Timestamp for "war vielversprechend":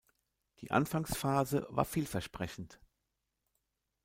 1.69-2.79